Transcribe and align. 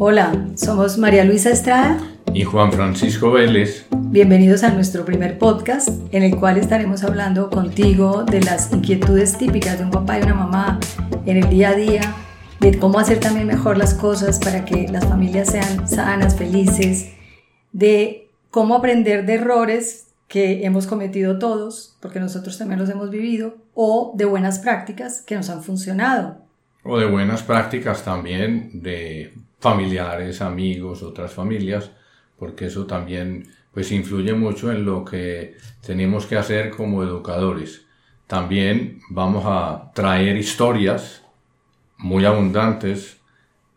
Hola, 0.00 0.46
somos 0.54 0.96
María 0.96 1.24
Luisa 1.24 1.50
Estrada 1.50 1.98
y 2.32 2.44
Juan 2.44 2.70
Francisco 2.70 3.32
Vélez. 3.32 3.84
Bienvenidos 3.90 4.62
a 4.62 4.72
nuestro 4.72 5.04
primer 5.04 5.38
podcast 5.38 5.88
en 6.12 6.22
el 6.22 6.36
cual 6.36 6.56
estaremos 6.56 7.02
hablando 7.02 7.50
contigo 7.50 8.22
de 8.22 8.40
las 8.40 8.72
inquietudes 8.72 9.36
típicas 9.36 9.76
de 9.76 9.84
un 9.86 9.90
papá 9.90 10.20
y 10.20 10.22
una 10.22 10.34
mamá 10.34 10.78
en 11.26 11.38
el 11.38 11.50
día 11.50 11.70
a 11.70 11.74
día, 11.74 12.14
de 12.60 12.78
cómo 12.78 13.00
hacer 13.00 13.18
también 13.18 13.48
mejor 13.48 13.76
las 13.76 13.92
cosas 13.92 14.38
para 14.38 14.64
que 14.64 14.86
las 14.86 15.04
familias 15.04 15.48
sean 15.48 15.88
sanas, 15.88 16.36
felices, 16.36 17.16
de 17.72 18.30
cómo 18.50 18.76
aprender 18.76 19.26
de 19.26 19.34
errores 19.34 20.06
que 20.28 20.64
hemos 20.64 20.86
cometido 20.86 21.40
todos, 21.40 21.96
porque 21.98 22.20
nosotros 22.20 22.56
también 22.56 22.78
los 22.78 22.88
hemos 22.88 23.10
vivido, 23.10 23.56
o 23.74 24.12
de 24.14 24.26
buenas 24.26 24.60
prácticas 24.60 25.22
que 25.22 25.34
nos 25.34 25.50
han 25.50 25.64
funcionado. 25.64 26.36
O 26.84 27.00
de 27.00 27.06
buenas 27.06 27.42
prácticas 27.42 28.04
también 28.04 28.70
de 28.80 29.32
familiares, 29.58 30.40
amigos, 30.40 31.02
otras 31.02 31.32
familias, 31.32 31.90
porque 32.38 32.66
eso 32.66 32.86
también 32.86 33.48
pues 33.72 33.92
influye 33.92 34.32
mucho 34.32 34.72
en 34.72 34.84
lo 34.84 35.04
que 35.04 35.56
tenemos 35.84 36.26
que 36.26 36.36
hacer 36.36 36.70
como 36.70 37.02
educadores. 37.02 37.86
También 38.26 39.00
vamos 39.08 39.44
a 39.46 39.92
traer 39.94 40.36
historias 40.36 41.24
muy 41.96 42.24
abundantes 42.24 43.18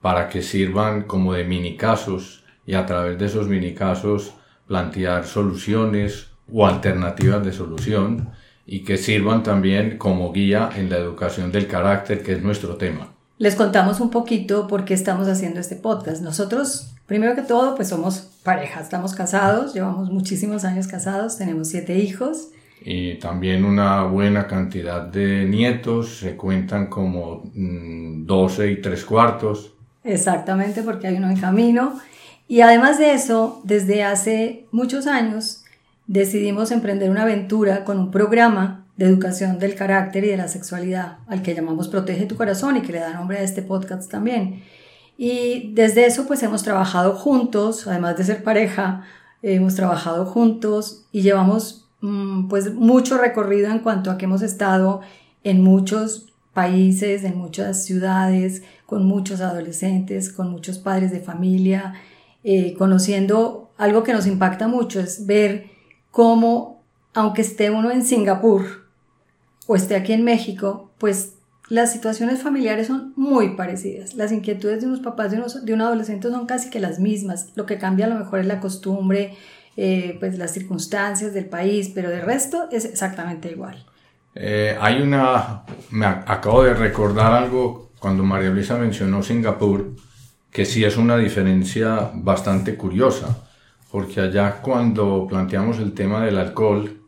para 0.00 0.28
que 0.28 0.42
sirvan 0.42 1.02
como 1.02 1.34
de 1.34 1.44
mini 1.44 1.76
casos 1.76 2.44
y 2.66 2.74
a 2.74 2.86
través 2.86 3.18
de 3.18 3.26
esos 3.26 3.48
mini 3.48 3.74
casos 3.74 4.34
plantear 4.66 5.26
soluciones 5.26 6.28
o 6.52 6.66
alternativas 6.66 7.44
de 7.44 7.52
solución 7.52 8.30
y 8.66 8.84
que 8.84 8.96
sirvan 8.96 9.42
también 9.42 9.98
como 9.98 10.32
guía 10.32 10.70
en 10.76 10.90
la 10.90 10.98
educación 10.98 11.50
del 11.50 11.66
carácter, 11.66 12.22
que 12.22 12.32
es 12.32 12.42
nuestro 12.42 12.76
tema. 12.76 13.17
Les 13.38 13.54
contamos 13.54 14.00
un 14.00 14.10
poquito 14.10 14.66
por 14.66 14.84
qué 14.84 14.94
estamos 14.94 15.28
haciendo 15.28 15.60
este 15.60 15.76
podcast. 15.76 16.22
Nosotros, 16.22 16.92
primero 17.06 17.36
que 17.36 17.42
todo, 17.42 17.76
pues 17.76 17.88
somos 17.88 18.28
pareja, 18.42 18.80
estamos 18.80 19.14
casados, 19.14 19.74
llevamos 19.74 20.10
muchísimos 20.10 20.64
años 20.64 20.88
casados, 20.88 21.38
tenemos 21.38 21.68
siete 21.68 21.96
hijos. 21.98 22.48
Y 22.84 23.14
también 23.20 23.64
una 23.64 24.02
buena 24.02 24.48
cantidad 24.48 25.02
de 25.02 25.44
nietos, 25.44 26.18
se 26.18 26.34
cuentan 26.36 26.88
como 26.88 27.44
12 27.54 28.66
mm, 28.66 28.70
y 28.70 28.82
tres 28.82 29.04
cuartos. 29.04 29.72
Exactamente, 30.02 30.82
porque 30.82 31.06
hay 31.06 31.16
uno 31.16 31.30
en 31.30 31.38
camino. 31.38 32.00
Y 32.48 32.62
además 32.62 32.98
de 32.98 33.12
eso, 33.12 33.60
desde 33.62 34.02
hace 34.02 34.66
muchos 34.72 35.06
años 35.06 35.62
decidimos 36.08 36.72
emprender 36.72 37.08
una 37.08 37.22
aventura 37.22 37.84
con 37.84 38.00
un 38.00 38.10
programa 38.10 38.87
de 38.98 39.06
educación 39.06 39.60
del 39.60 39.76
carácter 39.76 40.24
y 40.24 40.28
de 40.28 40.36
la 40.36 40.48
sexualidad, 40.48 41.18
al 41.28 41.40
que 41.40 41.54
llamamos 41.54 41.86
Protege 41.86 42.26
tu 42.26 42.36
corazón 42.36 42.76
y 42.76 42.82
que 42.82 42.92
le 42.92 42.98
da 42.98 43.14
nombre 43.14 43.38
a 43.38 43.42
este 43.42 43.62
podcast 43.62 44.10
también. 44.10 44.64
Y 45.16 45.72
desde 45.72 46.04
eso 46.04 46.26
pues 46.26 46.42
hemos 46.42 46.64
trabajado 46.64 47.14
juntos, 47.14 47.86
además 47.86 48.16
de 48.16 48.24
ser 48.24 48.42
pareja, 48.42 49.04
hemos 49.40 49.76
trabajado 49.76 50.26
juntos 50.26 51.06
y 51.12 51.22
llevamos 51.22 51.88
mm, 52.00 52.48
pues 52.48 52.74
mucho 52.74 53.18
recorrido 53.18 53.70
en 53.70 53.78
cuanto 53.78 54.10
a 54.10 54.18
que 54.18 54.24
hemos 54.24 54.42
estado 54.42 55.00
en 55.44 55.62
muchos 55.62 56.32
países, 56.52 57.22
en 57.22 57.38
muchas 57.38 57.84
ciudades, 57.84 58.64
con 58.84 59.06
muchos 59.06 59.40
adolescentes, 59.40 60.32
con 60.32 60.50
muchos 60.50 60.78
padres 60.78 61.12
de 61.12 61.20
familia, 61.20 61.94
eh, 62.42 62.74
conociendo 62.76 63.70
algo 63.78 64.02
que 64.02 64.12
nos 64.12 64.26
impacta 64.26 64.66
mucho, 64.66 64.98
es 64.98 65.24
ver 65.24 65.66
cómo, 66.10 66.82
aunque 67.14 67.42
esté 67.42 67.70
uno 67.70 67.92
en 67.92 68.02
Singapur 68.02 68.87
o 69.68 69.76
esté 69.76 69.94
aquí 69.94 70.12
en 70.12 70.24
México, 70.24 70.90
pues 70.98 71.34
las 71.68 71.92
situaciones 71.92 72.42
familiares 72.42 72.88
son 72.88 73.12
muy 73.14 73.50
parecidas. 73.50 74.14
Las 74.14 74.32
inquietudes 74.32 74.80
de 74.80 74.88
unos 74.88 74.98
papás 74.98 75.30
de, 75.30 75.40
de 75.62 75.72
un 75.72 75.80
adolescente 75.80 76.28
son 76.28 76.46
casi 76.46 76.70
que 76.70 76.80
las 76.80 76.98
mismas. 76.98 77.52
Lo 77.54 77.66
que 77.66 77.78
cambia 77.78 78.06
a 78.06 78.08
lo 78.08 78.16
mejor 78.16 78.40
es 78.40 78.46
la 78.46 78.58
costumbre, 78.58 79.36
eh, 79.76 80.16
pues 80.18 80.36
las 80.36 80.52
circunstancias 80.52 81.32
del 81.32 81.46
país, 81.46 81.92
pero 81.94 82.10
de 82.10 82.20
resto 82.20 82.66
es 82.72 82.84
exactamente 82.84 83.48
igual. 83.52 83.86
Eh, 84.34 84.76
hay 84.80 85.00
una, 85.00 85.62
me 85.90 86.06
acabo 86.06 86.64
de 86.64 86.74
recordar 86.74 87.32
algo 87.32 87.92
cuando 88.00 88.24
María 88.24 88.50
Luisa 88.50 88.76
mencionó 88.76 89.22
Singapur, 89.22 89.94
que 90.50 90.64
sí 90.64 90.82
es 90.82 90.96
una 90.96 91.16
diferencia 91.16 92.10
bastante 92.14 92.74
curiosa 92.74 93.44
porque 93.90 94.20
allá 94.20 94.60
cuando 94.60 95.26
planteamos 95.26 95.78
el 95.78 95.92
tema 95.92 96.24
del 96.24 96.38
alcohol, 96.38 97.00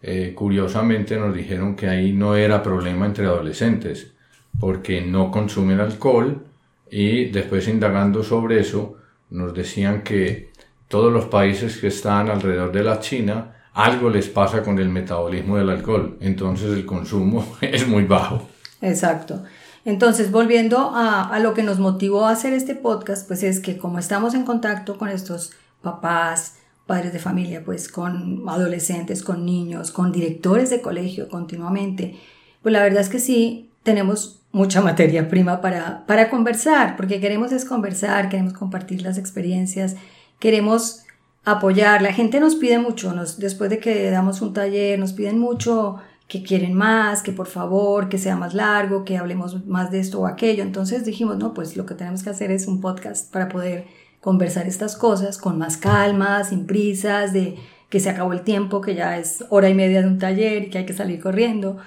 eh, 0.00 0.32
curiosamente 0.34 1.16
nos 1.16 1.34
dijeron 1.34 1.74
que 1.74 1.88
ahí 1.88 2.12
no 2.12 2.36
era 2.36 2.62
problema 2.62 3.06
entre 3.06 3.26
adolescentes, 3.26 4.12
porque 4.60 5.00
no 5.00 5.30
consumen 5.30 5.80
alcohol 5.80 6.44
y 6.90 7.26
después 7.26 7.68
indagando 7.68 8.22
sobre 8.22 8.60
eso 8.60 8.96
nos 9.30 9.52
decían 9.54 10.02
que 10.02 10.50
todos 10.88 11.12
los 11.12 11.26
países 11.26 11.76
que 11.78 11.88
están 11.88 12.30
alrededor 12.30 12.72
de 12.72 12.82
la 12.82 13.00
China 13.00 13.54
algo 13.74 14.10
les 14.10 14.28
pasa 14.28 14.62
con 14.62 14.78
el 14.78 14.88
metabolismo 14.88 15.56
del 15.56 15.70
alcohol, 15.70 16.16
entonces 16.20 16.72
el 16.72 16.84
consumo 16.84 17.46
es 17.60 17.86
muy 17.86 18.04
bajo. 18.04 18.48
Exacto. 18.80 19.42
Entonces, 19.84 20.30
volviendo 20.30 20.90
a, 20.94 21.22
a, 21.22 21.38
lo 21.38 21.54
que 21.54 21.62
nos 21.62 21.78
motivó 21.78 22.26
a 22.26 22.32
hacer 22.32 22.52
este 22.52 22.74
podcast, 22.74 23.26
pues 23.26 23.42
es 23.42 23.60
que 23.60 23.78
como 23.78 23.98
estamos 23.98 24.34
en 24.34 24.44
contacto 24.44 24.98
con 24.98 25.08
estos 25.08 25.52
papás, 25.80 26.58
padres 26.88 27.12
de 27.12 27.18
familia, 27.18 27.62
pues 27.64 27.88
con 27.88 28.48
adolescentes, 28.48 29.22
con 29.22 29.44
niños, 29.44 29.92
con 29.92 30.10
directores 30.10 30.70
de 30.70 30.80
colegio 30.80 31.28
continuamente, 31.28 32.16
pues 32.62 32.72
la 32.72 32.82
verdad 32.82 33.02
es 33.02 33.10
que 33.10 33.20
sí, 33.20 33.68
tenemos 33.82 34.40
mucha 34.52 34.80
materia 34.80 35.28
prima 35.28 35.60
para, 35.60 36.06
para 36.06 36.30
conversar, 36.30 36.96
porque 36.96 37.20
queremos 37.20 37.52
es 37.52 37.66
conversar, 37.66 38.30
queremos 38.30 38.54
compartir 38.54 39.02
las 39.02 39.18
experiencias, 39.18 39.96
queremos 40.40 41.04
apoyar. 41.44 42.00
La 42.00 42.12
gente 42.12 42.40
nos 42.40 42.56
pide 42.56 42.78
mucho, 42.78 43.14
después 43.36 43.68
de 43.68 43.78
que 43.78 44.10
damos 44.10 44.40
un 44.40 44.54
taller, 44.54 44.98
nos 44.98 45.12
piden 45.12 45.38
mucho 45.38 45.98
que 46.26 46.42
quieren 46.42 46.74
más, 46.74 47.22
que 47.22 47.32
por 47.32 47.46
favor, 47.46 48.08
que 48.08 48.18
sea 48.18 48.36
más 48.36 48.54
largo, 48.54 49.04
que 49.04 49.16
hablemos 49.16 49.66
más 49.66 49.90
de 49.90 50.00
esto 50.00 50.20
o 50.20 50.26
aquello. 50.26 50.62
Entonces 50.62 51.04
dijimos, 51.04 51.36
no, 51.38 51.54
pues 51.54 51.76
lo 51.76 51.86
que 51.86 51.94
tenemos 51.94 52.22
que 52.22 52.30
hacer 52.30 52.50
es 52.50 52.66
un 52.66 52.80
podcast 52.80 53.30
para 53.32 53.48
poder 53.48 53.86
conversar 54.20 54.66
estas 54.66 54.96
cosas 54.96 55.38
con 55.38 55.58
más 55.58 55.76
calma, 55.76 56.44
sin 56.44 56.66
prisas, 56.66 57.32
de 57.32 57.56
que 57.88 58.00
se 58.00 58.10
acabó 58.10 58.32
el 58.32 58.42
tiempo, 58.42 58.80
que 58.80 58.94
ya 58.94 59.18
es 59.18 59.44
hora 59.50 59.68
y 59.68 59.74
media 59.74 60.02
de 60.02 60.08
un 60.08 60.18
taller 60.18 60.64
y 60.64 60.70
que 60.70 60.78
hay 60.78 60.86
que 60.86 60.92
salir 60.92 61.20
corriendo. 61.20 61.78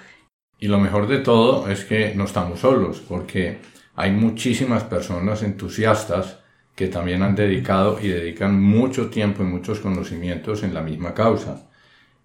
Y 0.60 0.68
lo 0.68 0.80
mejor 0.80 1.08
de 1.08 1.20
todo 1.20 1.70
es 1.70 1.86
que 1.86 2.14
no 2.16 2.26
estamos 2.26 2.60
solos, 2.60 3.02
porque 3.08 3.60
hay 3.96 4.12
muchísimas 4.12 4.84
personas 4.84 5.44
entusiastas 5.44 6.40
que 6.76 6.88
también 6.88 7.22
han 7.22 7.36
dedicado 7.36 8.00
y 8.02 8.08
dedican 8.08 8.62
mucho 8.62 9.10
tiempo 9.10 9.44
y 9.44 9.46
muchos 9.46 9.80
conocimientos 9.80 10.64
en 10.64 10.74
la 10.74 10.82
misma 10.82 11.14
causa. 11.14 11.68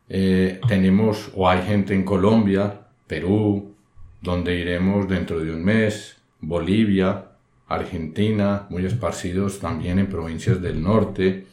Eh, 0.08 0.60
tenemos 0.68 1.30
o 1.34 1.48
hay 1.48 1.62
gente 1.62 1.94
en 1.94 2.04
Colombia, 2.04 2.80
Perú, 3.06 3.74
donde 4.22 4.54
iremos 4.54 5.08
dentro 5.08 5.40
de 5.40 5.52
un 5.52 5.64
mes, 5.64 6.16
Bolivia, 6.40 7.25
Argentina, 7.68 8.66
muy 8.70 8.86
esparcidos 8.86 9.58
también 9.58 9.98
en 9.98 10.08
provincias 10.08 10.62
del 10.62 10.82
norte, 10.82 11.46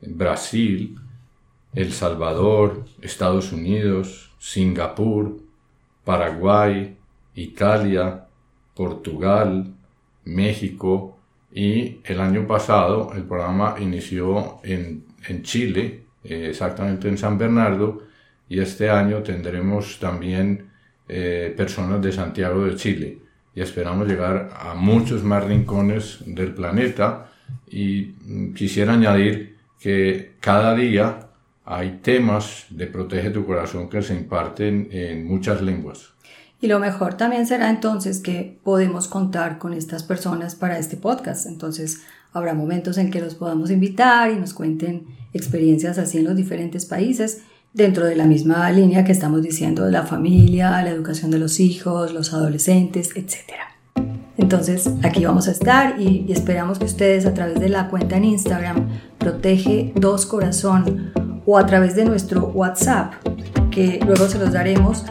Brasil, 0.00 0.98
El 1.74 1.92
Salvador, 1.92 2.84
Estados 3.02 3.52
Unidos, 3.52 4.30
Singapur, 4.38 5.38
Paraguay, 6.04 6.96
Italia, 7.34 8.26
Portugal, 8.74 9.74
México 10.24 11.18
y 11.52 12.00
el 12.04 12.20
año 12.20 12.46
pasado 12.46 13.12
el 13.14 13.24
programa 13.24 13.76
inició 13.78 14.60
en, 14.62 15.04
Chile, 15.42 16.04
eh, 16.24 16.46
exactamente 16.50 17.08
en 17.08 17.18
San 17.18 17.36
Bernardo, 17.36 18.02
y 18.48 18.60
este 18.60 18.88
año 18.88 19.22
tendremos 19.22 19.98
también 19.98 20.70
eh, 21.06 21.52
personas 21.54 22.00
de 22.00 22.12
Santiago 22.12 22.64
de 22.64 22.76
Chile 22.76 23.18
y 23.58 23.60
esperamos 23.60 24.06
llegar 24.06 24.50
a 24.56 24.74
muchos 24.74 25.24
más 25.24 25.42
rincones 25.42 26.18
del 26.26 26.54
planeta 26.54 27.26
y 27.68 28.12
quisiera 28.54 28.92
añadir 28.92 29.56
que 29.80 30.36
cada 30.38 30.76
día 30.76 31.30
hay 31.64 31.98
temas 32.00 32.66
de 32.70 32.86
Protege 32.86 33.30
tu 33.30 33.44
Corazón 33.44 33.88
que 33.88 34.00
se 34.00 34.14
imparten 34.14 34.88
en 34.92 35.26
muchas 35.26 35.60
lenguas. 35.60 36.10
Y 36.60 36.68
lo 36.68 36.78
mejor 36.78 37.14
también 37.14 37.48
será 37.48 37.68
entonces 37.68 38.20
que 38.20 38.60
podemos 38.62 39.08
contar 39.08 39.58
con 39.58 39.72
estas 39.72 40.04
personas 40.04 40.54
para 40.54 40.78
este 40.78 40.96
podcast. 40.96 41.46
Entonces 41.46 42.02
habrá 42.32 42.54
momentos 42.54 42.96
en 42.96 43.10
que 43.10 43.20
los 43.20 43.34
podamos 43.34 43.72
invitar 43.72 44.30
y 44.30 44.36
nos 44.36 44.54
cuenten 44.54 45.08
experiencias 45.32 45.98
así 45.98 46.18
en 46.18 46.24
los 46.26 46.36
diferentes 46.36 46.86
países 46.86 47.42
dentro 47.78 48.06
de 48.06 48.16
la 48.16 48.26
misma 48.26 48.68
línea 48.72 49.04
que 49.04 49.12
estamos 49.12 49.40
diciendo 49.40 49.88
la 49.88 50.02
familia, 50.02 50.82
la 50.82 50.90
educación 50.90 51.30
de 51.30 51.38
los 51.38 51.60
hijos, 51.60 52.12
los 52.12 52.34
adolescentes, 52.34 53.10
etc. 53.14 53.54
Entonces 54.36 54.90
aquí 55.04 55.24
vamos 55.24 55.46
a 55.46 55.52
estar 55.52 56.00
y, 56.00 56.26
esperamos 56.28 56.80
que 56.80 56.86
ustedes 56.86 57.24
a 57.24 57.34
través 57.34 57.60
de 57.60 57.68
la 57.68 57.88
cuenta 57.88 58.16
en 58.16 58.24
Instagram 58.24 58.88
protege 59.16 59.92
dos 59.94 60.26
corazón 60.26 61.12
o 61.46 61.56
a 61.56 61.66
través 61.66 61.94
de 61.94 62.04
nuestro 62.04 62.48
WhatsApp 62.48 63.14
que 63.70 64.00
luego 64.04 64.26
se 64.26 64.40
los 64.40 64.52
daremos 64.52 65.04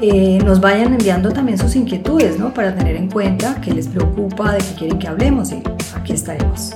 eh, 0.00 0.38
nos 0.44 0.60
vayan 0.60 0.92
enviando 0.92 1.32
también 1.32 1.58
sus 1.58 1.74
inquietudes, 1.74 2.38
¿no? 2.38 2.54
Para 2.54 2.74
tener 2.74 2.96
en 2.96 3.08
cuenta 3.08 3.60
qué 3.60 3.72
les 3.72 3.88
preocupa, 3.88 4.52
de 4.52 4.58
qué 4.58 4.74
quieren 4.78 4.98
que 4.98 5.08
hablemos 5.08 5.50
y 5.50 5.62
aquí 5.96 6.12
estaremos. 6.12 6.72